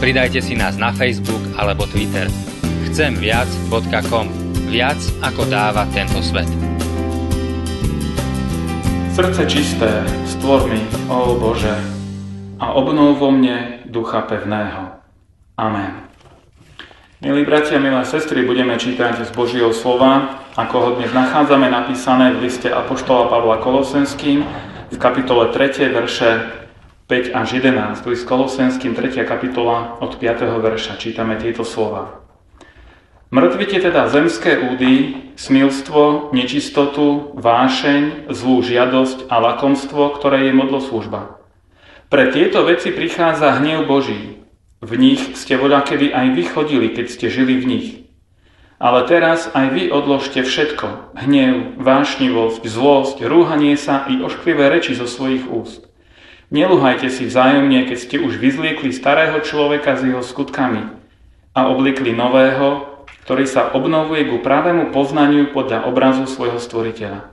[0.00, 2.24] Pridajte si nás na Facebook alebo Twitter.
[2.88, 4.32] Chcemviac.com
[4.72, 6.48] Viac ako dáva tento svet.
[9.12, 10.80] Srdce čisté, stvor mi,
[11.12, 11.76] ó Bože,
[12.56, 15.04] a obnov vo mne ducha pevného.
[15.60, 16.08] Amen.
[17.20, 22.48] Milí bratia, milé sestry, budeme čítať z Božieho slova, ako ho dnes nachádzame napísané v
[22.48, 24.48] liste Apoštola Pavla Kolosenským
[24.88, 25.92] v kapitole 3.
[25.92, 26.59] verše
[27.10, 28.06] 5 až 11.
[28.06, 29.26] List Kolosenským 3.
[29.26, 30.46] kapitola od 5.
[30.62, 32.22] verša čítame tieto slova.
[33.34, 41.42] Mŕtvite teda zemské údy, smilstvo, nečistotu, vášeň, zlú žiadosť a lakomstvo, ktoré je modloslúžba.
[42.14, 44.46] Pre tieto veci prichádza hnev Boží.
[44.78, 47.88] V nich ste voľa kedy aj vy chodili, keď ste žili v nich.
[48.78, 51.18] Ale teraz aj vy odložte všetko.
[51.18, 55.89] Hnev, vášnivosť, zlosť, rúhanie sa i ošklivé reči zo svojich úst.
[56.50, 60.82] Neluhajte si vzájomne, keď ste už vyzliekli starého človeka s jeho skutkami
[61.54, 62.90] a oblikli nového,
[63.22, 67.30] ktorý sa obnovuje ku pravému poznaniu podľa obrazu svojho stvoriteľa.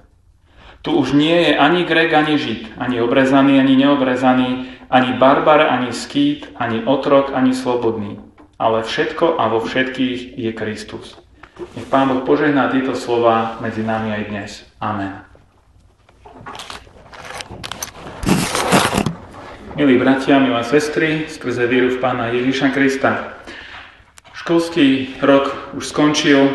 [0.86, 4.50] Tu už nie je ani Grek, ani Žid, ani obrezaný, ani neobrezaný,
[4.88, 8.22] ani barbar, ani skýt, ani otrok, ani slobodný.
[8.62, 11.18] Ale všetko a vo všetkých je Kristus.
[11.74, 14.52] Nech Pán Boh požehná tieto slova medzi nami aj dnes.
[14.78, 15.27] Amen.
[19.78, 23.38] Milí bratia, milé sestry, skrze víru v Pána Ježíša Krista,
[24.34, 26.50] Školský rok už skončil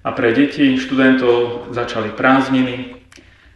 [0.00, 2.96] a pre deti, študentov začali prázdniny.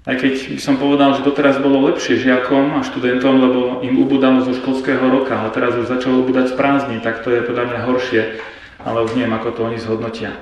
[0.04, 4.44] Aj keď by som povedal, že doteraz bolo lepšie žiakom a študentom, lebo im ubudalo
[4.44, 7.80] zo školského roka, ale teraz už začalo ubudať z prázdnin, tak to je podľa mňa
[7.88, 8.22] horšie,
[8.84, 10.36] ale už neviem, ako to oni zhodnotia.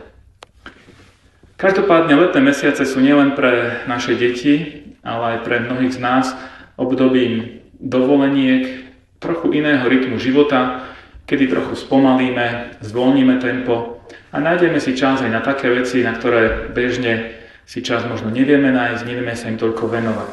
[1.62, 6.34] Každopádne letné mesiace sú nielen pre naše deti, ale aj pre mnohých z nás
[6.74, 10.86] obdobím dovoleniek, trochu iného rytmu života,
[11.26, 13.98] kedy trochu spomalíme, zvolníme tempo
[14.30, 17.34] a nájdeme si čas aj na také veci, na ktoré bežne
[17.68, 20.32] si čas možno nevieme nájsť, nevieme sa im toľko venovať.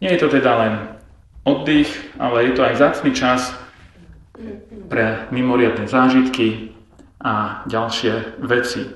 [0.00, 0.74] Nie je to teda len
[1.44, 3.52] oddych, ale je to aj zácný čas
[4.88, 6.72] pre mimoriadne zážitky
[7.18, 8.86] a ďalšie veci.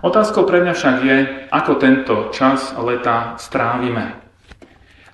[0.00, 1.16] Otázkou pre mňa však je,
[1.52, 4.19] ako tento čas leta strávime.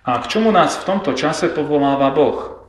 [0.07, 2.63] A k čomu nás v tomto čase povoláva Boh?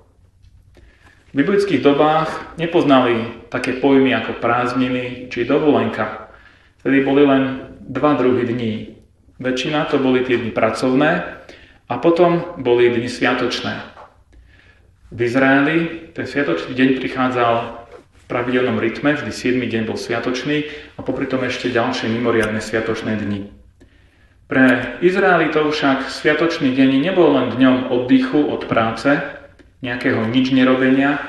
[1.30, 6.34] V biblických dobách nepoznali také pojmy ako prázdniny či dovolenka.
[6.82, 7.44] Vtedy boli len
[7.78, 8.74] dva druhy dní.
[9.38, 11.38] Väčšina to boli tie dni pracovné
[11.86, 13.86] a potom boli dni sviatočné.
[15.14, 17.54] V Izraeli ten sviatočný deň prichádzal
[18.18, 19.62] v pravidelnom rytme, vždy 7.
[19.62, 23.57] deň bol sviatočný a popri tom ešte ďalšie mimoriadne sviatočné dni.
[24.48, 29.20] Pre Izraelitov však sviatočný deň nebol len dňom oddychu od práce,
[29.84, 31.20] nejakého nič nerobenia,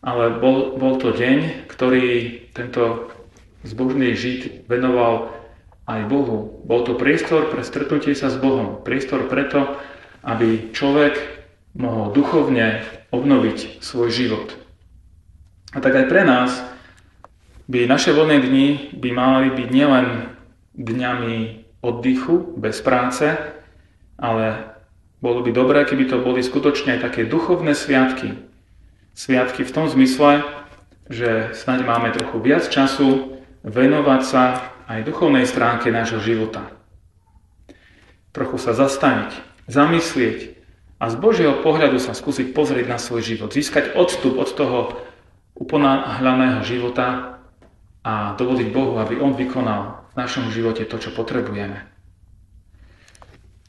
[0.00, 3.12] ale bol, bol to deň, ktorý tento
[3.68, 5.28] zbožný Žid venoval
[5.84, 6.64] aj Bohu.
[6.64, 8.80] Bol to priestor pre stretnutie sa s Bohom.
[8.80, 9.76] Priestor preto,
[10.24, 11.20] aby človek
[11.76, 12.80] mohol duchovne
[13.12, 14.56] obnoviť svoj život.
[15.76, 16.64] A tak aj pre nás
[17.68, 20.06] by naše voľné dni by mali byť nielen
[20.76, 23.36] dňami oddychu, bez práce,
[24.16, 24.74] ale
[25.20, 28.40] bolo by dobré, keby to boli skutočne aj také duchovné sviatky.
[29.12, 30.44] Sviatky v tom zmysle,
[31.12, 36.68] že snáď máme trochu viac času venovať sa aj duchovnej stránke nášho života.
[38.36, 39.32] Trochu sa zastaviť,
[39.64, 40.60] zamyslieť
[41.00, 44.78] a z Božieho pohľadu sa skúsiť pozrieť na svoj život, získať odstup od toho
[45.56, 47.38] uponáhľaného života
[48.04, 51.82] a dovoliť Bohu, aby On vykonal v našom živote to, čo potrebujeme.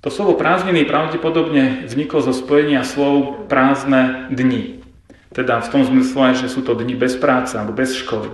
[0.06, 4.86] To slovo prázdniny pravdepodobne vzniklo zo spojenia slov prázdne dni.
[5.34, 8.30] Teda v tom zmysle, že sú to dni bez práce alebo bez školy.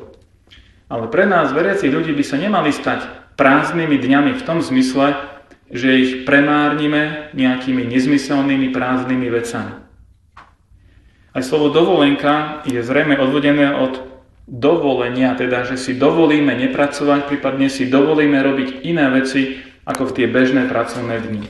[0.92, 3.08] Ale pre nás, veriacich ľudí, by sa nemali stať
[3.40, 5.16] prázdnymi dňami v tom zmysle,
[5.72, 9.74] že ich premárnime nejakými nezmyselnými prázdnymi vecami.
[11.31, 14.11] Aj slovo dovolenka je zrejme odvodené od
[14.50, 20.28] dovolenia, teda že si dovolíme nepracovať, prípadne si dovolíme robiť iné veci, ako v tie
[20.30, 21.46] bežné pracovné dni.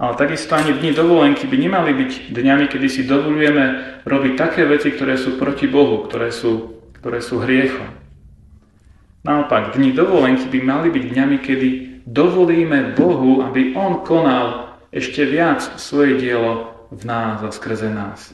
[0.00, 4.96] Ale takisto ani dni dovolenky by nemali byť dňami, kedy si dovolujeme robiť také veci,
[4.96, 7.92] ktoré sú proti Bohu, ktoré sú, ktoré sú hriechom.
[9.20, 11.68] Naopak, dni dovolenky by mali byť dňami, kedy
[12.08, 18.32] dovolíme Bohu, aby On konal ešte viac svoje dielo v nás a skrze nás.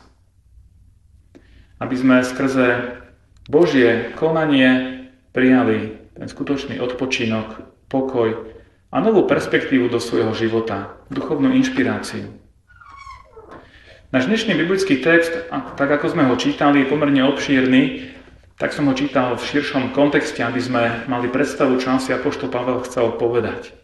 [1.82, 3.02] Aby sme skrze
[3.46, 8.50] Božie konanie prijali ten skutočný odpočinok, pokoj
[8.90, 12.26] a novú perspektívu do svojho života, duchovnú inšpiráciu.
[14.10, 18.10] Náš dnešný biblický text, tak ako sme ho čítali, je pomerne obšírny,
[18.58, 22.82] tak som ho čítal v širšom kontexte, aby sme mali predstavu, čo asi Apoštol Pavel
[22.82, 23.76] chcel povedať.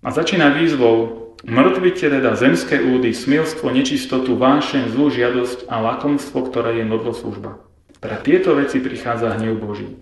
[0.00, 6.76] A začína výzvou Mŕtvite teda zemské údy, smilstvo, nečistotu, vášeň, zlú žiadosť a lakomstvo, ktoré
[6.76, 7.69] je modloslužba.
[8.00, 10.00] Pre tieto veci prichádza hnev Boží.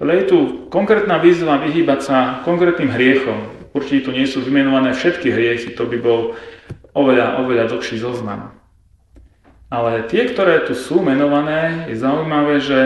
[0.00, 0.38] Teda je tu
[0.72, 2.16] konkrétna výzva vyhýbať sa
[2.48, 3.52] konkrétnym hriechom.
[3.76, 6.32] Určite tu nie sú vymenované všetky hriechy, to by bol
[6.96, 8.56] oveľa, oveľa dlhší zoznam.
[9.68, 12.80] Ale tie, ktoré tu sú menované, je zaujímavé, že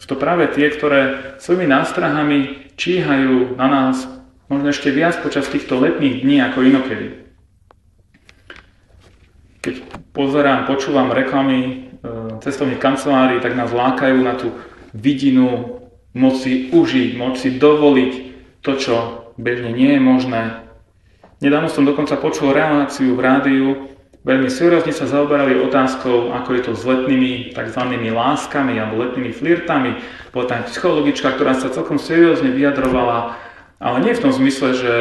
[0.00, 4.08] sú to práve tie, ktoré svojimi nástrahami číhajú na nás
[4.50, 7.08] možno ešte viac počas týchto letných dní ako inokedy.
[9.62, 9.74] Keď
[10.16, 11.72] pozerám, počúvam reklamy e,
[12.40, 14.48] cestovných kancelárií, tak nás lákajú na tú
[14.96, 15.76] vidinu
[16.16, 18.12] moci užiť, moci dovoliť
[18.64, 18.94] to, čo
[19.36, 20.42] bežne nie je možné.
[21.44, 23.66] Nedávno som dokonca počul reláciu v rádiu,
[24.24, 27.82] veľmi seriózne sa zaoberali otázkou, ako je to s letnými tzv.
[28.08, 30.00] láskami alebo letnými flirtami.
[30.32, 33.36] Bola tam psychologička, ktorá sa celkom seriózne vyjadrovala,
[33.76, 34.92] ale nie v tom zmysle, že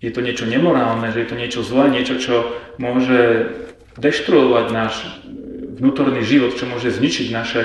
[0.00, 3.52] je to niečo nemorálne, že je to niečo zlé, niečo, čo môže
[3.98, 4.94] deštruovať náš
[5.76, 7.62] vnútorný život, čo môže zničiť naše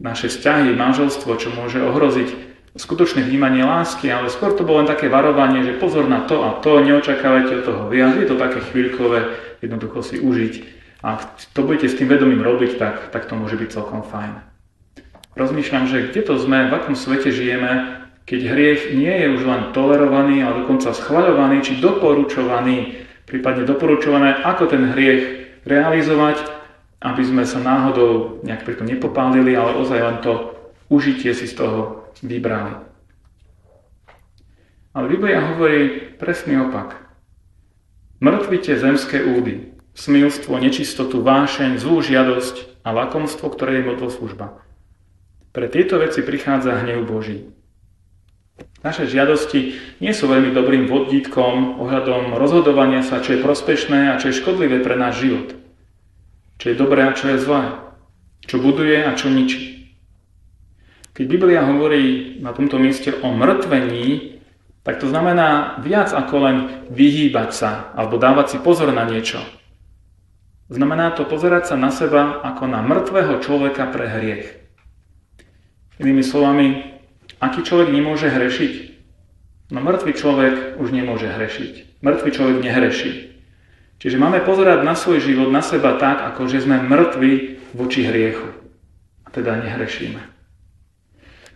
[0.00, 2.28] naše vzťahy, manželstvo, čo môže ohroziť
[2.76, 6.60] skutočné vnímanie lásky, ale skôr to bolo len také varovanie, že pozor na to a
[6.60, 9.32] to, neočakávajte od toho viac, je to také chvíľkové,
[9.64, 10.76] jednoducho si užiť.
[11.00, 11.16] A
[11.56, 14.44] to budete s tým vedomím robiť, tak, tak to môže byť celkom fajn.
[15.36, 19.62] Rozmýšľam, že kde to sme, v akom svete žijeme, keď hriech nie je už len
[19.72, 26.56] tolerovaný, ale dokonca schvaľovaný či doporučovaný, prípadne doporučované, ako ten hriech realizovať
[27.06, 30.56] aby sme sa náhodou nejak preto nepopálili, ale ozaj len to
[30.88, 32.72] užitie si z toho vybrali.
[34.96, 36.96] Ale Biblia hovorí presný opak.
[38.24, 44.64] Mrtvite zemské údy, smilstvo, nečistotu, vášeň, zlú žiadosť a lakomstvo, ktoré je služba.
[45.52, 47.52] Pre tieto veci prichádza hnev Boží.
[48.80, 54.30] Naše žiadosti nie sú veľmi dobrým vodítkom ohľadom rozhodovania sa, čo je prospešné a čo
[54.30, 55.48] je škodlivé pre náš život–
[56.56, 57.64] čo je dobré a čo je zlé,
[58.48, 59.92] čo buduje a čo ničí.
[61.16, 64.36] Keď Biblia hovorí na tomto mieste o mŕtvení,
[64.84, 66.56] tak to znamená viac ako len
[66.92, 69.40] vyhýbať sa alebo dávať si pozor na niečo.
[70.68, 74.46] Znamená to pozerať sa na seba ako na mŕtvého človeka pre hriech.
[75.96, 76.95] Inými slovami,
[77.40, 78.72] aký človek nemôže hrešiť?
[79.74, 82.00] No mŕtvý človek už nemôže hrešiť.
[82.02, 83.12] Mŕtvý človek nehreší.
[83.98, 88.46] Čiže máme pozerať na svoj život, na seba tak, ako že sme mŕtvi voči hriechu.
[89.24, 90.20] A teda nehrešíme.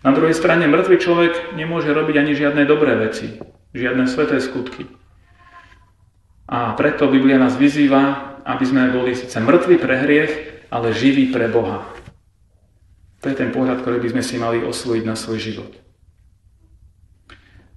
[0.00, 3.36] Na druhej strane mŕtvý človek nemôže robiť ani žiadne dobré veci,
[3.76, 4.88] žiadne sveté skutky.
[6.48, 10.32] A preto Biblia nás vyzýva, aby sme boli síce mŕtvi pre hriech,
[10.72, 11.84] ale živí pre Boha.
[13.20, 15.72] To je ten pohľad, ktorý by sme si mali osvojiť na svoj život.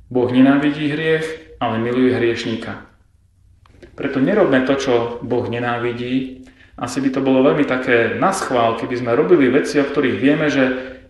[0.07, 2.87] Boh nenávidí hriech, ale miluje hriešníka.
[3.93, 6.45] Preto nerobme to, čo Boh nenávidí.
[6.79, 10.63] Asi by to bolo veľmi také naschvál, keby sme robili veci, o ktorých vieme, že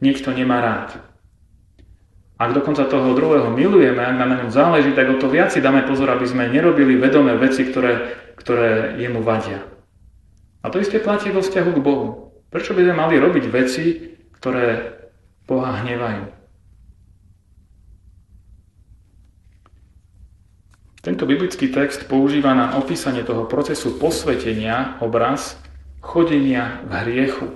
[0.04, 1.00] niekto nemá rád.
[2.42, 5.64] Ak dokonca toho druhého milujeme, ak nám na ňom záleží, tak o to viac si
[5.64, 9.64] dáme pozor, aby sme nerobili vedomé veci, ktoré, ktoré jemu vadia.
[10.64, 12.36] A to isté platí vo vzťahu k Bohu.
[12.52, 14.13] Prečo by sme mali robiť veci,
[14.44, 15.00] ktoré
[15.48, 16.28] Boha hnevajú?
[21.00, 25.56] Tento biblický text používa na opísanie toho procesu posvetenia obraz
[26.04, 27.48] chodenia v hriechu.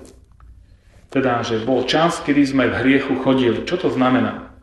[1.11, 3.67] Teda, že bol čas, kedy sme v hriechu chodili.
[3.67, 4.55] Čo to znamená?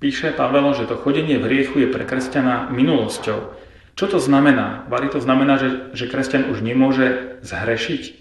[0.00, 3.52] Píše Pavel, že to chodenie v hriechu je pre kresťana minulosťou.
[4.00, 4.88] Čo to znamená?
[4.88, 8.16] Vary to znamená, že, že kresťan už nemôže zhrešiť?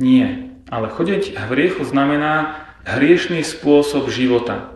[0.00, 0.49] Nie.
[0.70, 4.70] Ale chodiť v hriechu znamená hriešný spôsob života.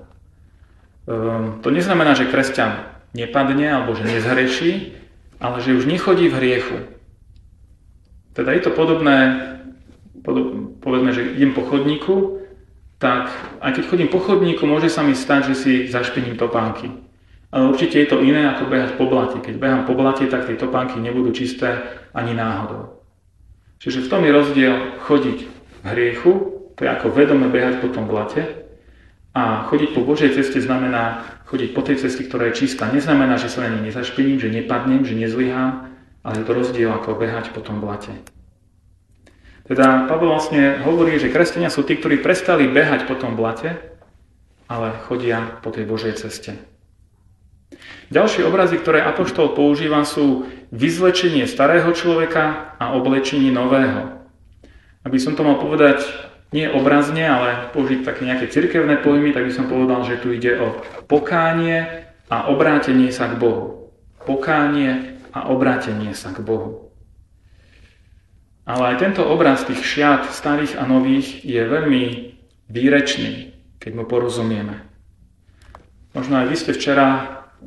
[1.06, 4.98] Ehm, to neznamená, že kresťan nepadne alebo že nezhreší,
[5.38, 6.76] ale že už nechodí v hriechu.
[8.34, 9.46] Teda je to podobné,
[10.82, 12.42] povedzme, že idem po chodníku,
[12.98, 13.30] tak
[13.62, 16.90] aj keď chodím po chodníku, môže sa mi stať, že si zašpiním topánky.
[17.54, 19.38] Ale určite je to iné ako behať po blate.
[19.38, 22.98] Keď behám po blate, tak tie topánky nebudú čisté ani náhodou.
[23.78, 24.74] Čiže v tom je rozdiel
[25.06, 25.53] chodiť
[25.84, 28.64] hriechu, to je ako vedome behať po tom blate,
[29.34, 32.86] a chodiť po Božej ceste znamená chodiť po tej ceste, ktorá je čistá.
[32.86, 35.90] Neznamená, že sa na nej nezašpiním, že nepadnem, že nezlyhám,
[36.22, 38.14] ale je to rozdiel ako behať po tom blate.
[39.66, 43.74] Teda Pavel vlastne hovorí, že kresťania sú tí, ktorí prestali behať po tom blate,
[44.70, 46.54] ale chodia po tej Božej ceste.
[48.14, 54.23] Ďalšie obrazy, ktoré Apoštol používa, sú vyzlečenie starého človeka a oblečenie nového.
[55.04, 56.00] Aby som to mal povedať
[56.54, 60.56] nie obrazne, ale použiť také nejaké cirkevné pojmy, tak by som povedal, že tu ide
[60.56, 60.80] o
[61.10, 63.92] pokánie a obrátenie sa k Bohu.
[64.24, 66.94] Pokánie a obrátenie sa k Bohu.
[68.64, 72.04] Ale aj tento obraz tých šiat starých a nových je veľmi
[72.72, 74.80] výrečný, keď mu porozumieme.
[76.16, 77.06] Možno aj vy ste včera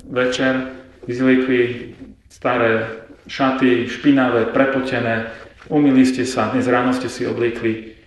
[0.10, 0.74] večer
[1.06, 1.94] vyzliekli
[2.32, 5.30] staré šaty, špinavé, prepotené,
[5.68, 7.98] umili ste sa, dnes ráno ste si obliekli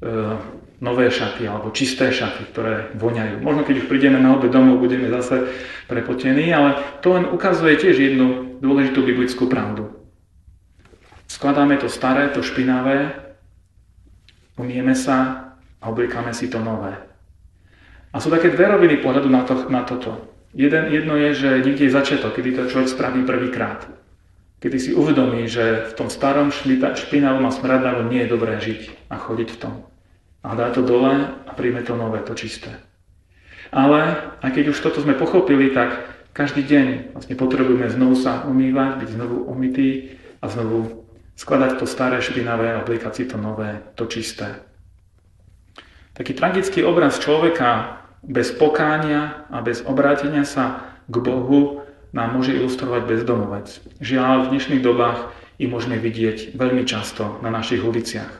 [0.00, 0.08] E,
[0.80, 3.44] nové šaty alebo čisté šaty, ktoré voňajú.
[3.44, 5.44] Možno keď už prídeme na obed domov, budeme zase
[5.84, 6.72] prepotení, ale
[7.04, 9.92] to len ukazuje tiež jednu dôležitú biblickú pravdu.
[11.28, 13.12] Skladáme to staré, to špinavé,
[14.56, 15.52] umieme sa
[15.84, 16.96] a obliekame si to nové.
[18.08, 20.32] A sú také dve roviny pohľadu na, to, na toto.
[20.56, 23.84] Jeden, jedno je, že niekde je začiatok, kedy to človek spraví prvýkrát.
[24.60, 29.16] Kedy si uvedomí, že v tom starom špinavom a smradnavom nie je dobré žiť a
[29.16, 29.74] chodiť v tom
[30.40, 31.12] a dá to dole
[31.46, 32.80] a príjme to nové, to čisté.
[33.70, 39.04] Ale aj keď už toto sme pochopili, tak každý deň vlastne potrebujeme znovu sa umývať,
[39.04, 44.64] byť znovu umytý a znovu skladať to staré špinavé obliekať si to nové, to čisté.
[46.16, 53.02] Taký tragický obraz človeka bez pokánia a bez obrátenia sa k Bohu nám môže ilustrovať
[53.06, 53.68] bezdomovec.
[54.02, 58.32] Žiaľ, v dnešných dobách i môžeme vidieť veľmi často na našich uliciach.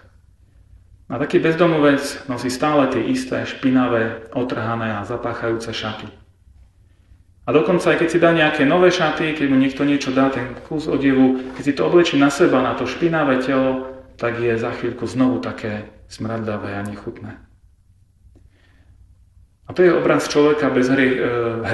[1.10, 6.06] A taký bezdomovec nosí stále tie isté špinavé, otrhané a zapáchajúce šaty.
[7.46, 10.54] A dokonca aj keď si dá nejaké nové šaty, keď mu niekto niečo dá, ten
[10.70, 14.70] kus odevu, keď si to oblečí na seba, na to špinavé telo, tak je za
[14.70, 17.42] chvíľku znovu také smradlavé a nechutné.
[19.66, 21.22] A to je obraz človeka bez hrie, e,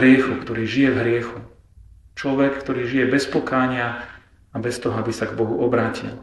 [0.01, 1.39] hriechu, ktorý žije v hriechu.
[2.17, 4.01] Človek, ktorý žije bez pokánia
[4.51, 6.17] a bez toho, aby sa k Bohu obrátil.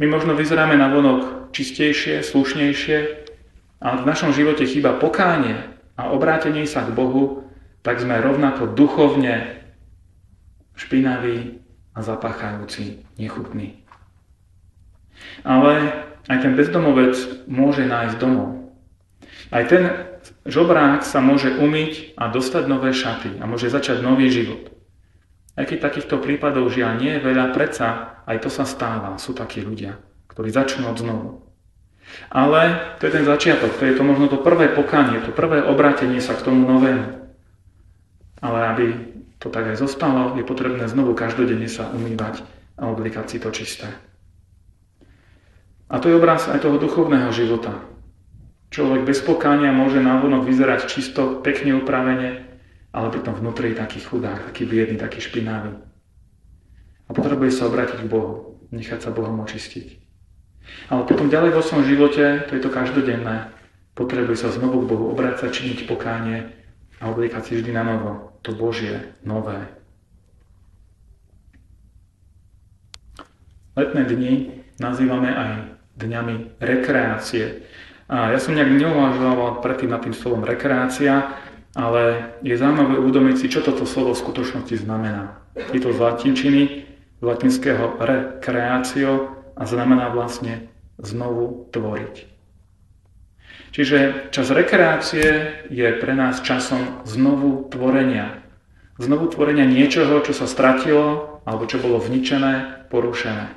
[0.00, 2.98] My možno vyzeráme na vonok čistejšie, slušnejšie,
[3.84, 5.60] ale v našom živote chýba pokánie
[5.94, 7.46] a obrátenie sa k Bohu,
[7.84, 9.60] tak sme rovnako duchovne
[10.74, 11.62] špinaví
[11.94, 13.86] a zapáchajúci, nechutní.
[15.46, 15.94] Ale
[16.26, 17.14] aj ten bezdomovec
[17.46, 18.74] môže nájsť domov.
[19.54, 20.10] Aj ten
[20.48, 24.73] žobrák sa môže umyť a dostať nové šaty a môže začať nový život.
[25.54, 29.14] Aj keď takýchto prípadov žiaľ nie je veľa, predsa aj to sa stáva.
[29.22, 31.28] Sú takí ľudia, ktorí začnú od znovu.
[32.28, 36.20] Ale to je ten začiatok, to je to možno to prvé pokanie, to prvé obrátenie
[36.20, 37.06] sa k tomu novému.
[38.44, 38.86] Ale aby
[39.40, 42.44] to tak aj zostalo, je potrebné znovu každodenne sa umývať
[42.76, 43.88] a obliekať si to čisté.
[45.88, 47.78] A to je obraz aj toho duchovného života.
[48.74, 52.53] Človek bez pokánia môže návonok vyzerať čisto, pekne upravene,
[52.94, 55.74] ale pritom vnútri je taký chudák, taký biedný, taký špinavý.
[57.04, 59.98] A potrebuje sa obrátiť k Bohu, nechať sa Bohom očistiť.
[60.88, 63.50] Ale potom ďalej vo svojom živote, to je to každodenné,
[63.98, 66.54] potrebuje sa znovu k Bohu obrácať, činiť pokánie
[67.02, 69.58] a obliekať si vždy na novo, to Božie, nové.
[73.74, 74.32] Letné dni
[74.78, 75.50] nazývame aj
[75.98, 77.66] dňami rekreácie.
[78.06, 81.34] A ja som nejak neuvažoval predtým nad tým slovom rekreácia,
[81.74, 85.42] ale je zaujímavé uvedomiť si, čo toto slovo v skutočnosti znamená.
[85.74, 86.62] Je to z latinčiny,
[87.18, 90.70] z latinského recreatio a znamená vlastne
[91.02, 92.30] znovu tvoriť.
[93.74, 98.38] Čiže čas rekreácie je pre nás časom znovu tvorenia.
[99.02, 103.50] Znovu tvorenia niečoho, čo sa stratilo alebo čo bolo vničené, porušené.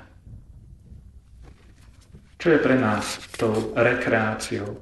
[2.42, 4.82] Čo je pre nás tou rekreáciou?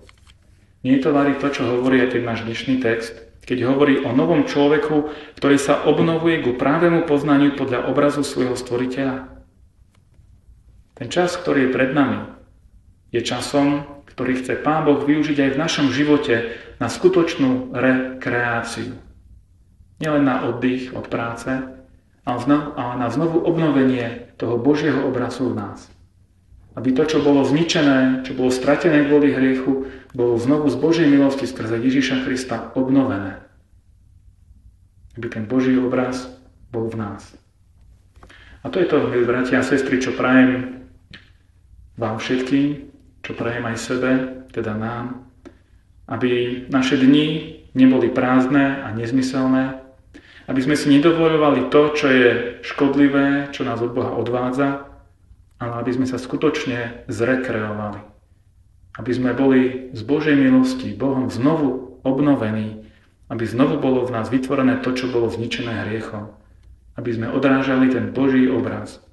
[0.88, 4.12] Nie je to vari to, čo hovorí aj ten náš dnešný text, keď hovorí o
[4.12, 9.32] novom človeku, ktorý sa obnovuje ku právemu poznaniu podľa obrazu svojho stvoriteľa.
[10.98, 12.26] Ten čas, ktorý je pred nami,
[13.14, 18.98] je časom, ktorý chce Pán Boh využiť aj v našom živote na skutočnú rekreáciu.
[20.02, 21.52] Nielen na oddych od práce,
[22.26, 22.40] ale
[22.76, 25.88] na znovu obnovenie toho Božieho obrazu v nás.
[26.76, 31.48] Aby to, čo bolo zničené, čo bolo stratené kvôli hriechu, bolo znovu z Božej milosti
[31.48, 33.44] skrze Ježíša Krista obnovené.
[35.16, 36.28] aby ten Boží obraz
[36.76, 37.24] bol v nás.
[38.64, 40.84] A to je to, milí bratia a sestry, čo prajem
[41.96, 42.92] vám všetkým,
[43.24, 44.12] čo prajem aj sebe,
[44.52, 45.24] teda nám,
[46.12, 49.80] aby naše dni neboli prázdne a nezmyselné,
[50.52, 52.28] aby sme si nedovolovali to, čo je
[52.62, 54.95] škodlivé, čo nás od Boha odvádza,
[55.60, 58.02] ale aby sme sa skutočne zrekreovali.
[58.96, 62.88] Aby sme boli z Božej milosti Bohom znovu obnovení,
[63.28, 66.32] aby znovu bolo v nás vytvorené to, čo bolo zničené hriechom.
[66.96, 69.04] Aby sme odrážali ten Boží obraz.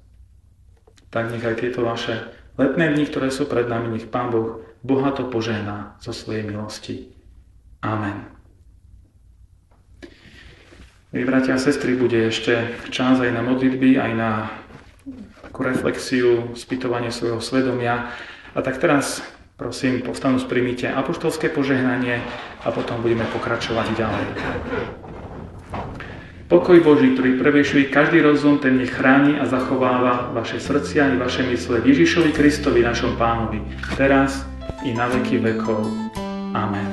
[1.11, 5.27] Tak nech aj tieto vaše letné dni, ktoré sú pred nami, nech Pán Boh bohato
[5.27, 7.11] požehná zo svojej milosti.
[7.83, 8.29] Amen.
[11.13, 14.31] Milí bratia a sestry, bude ešte čas aj na modlitby, aj na
[15.53, 18.09] takú reflexiu, spýtovanie svojho svedomia.
[18.57, 19.21] A tak teraz,
[19.53, 22.25] prosím, povstanú sprímite apoštolské požehnanie
[22.65, 24.25] a potom budeme pokračovať ďalej.
[26.49, 31.45] Pokoj Boží, ktorý previešuje každý rozum, ten nech chráni a zachováva vaše srdcia i vaše
[31.45, 33.61] mysle Ježišovi Kristovi, našom pánovi,
[33.93, 34.49] teraz
[34.81, 35.85] i na veky vekov.
[36.57, 36.92] Amen.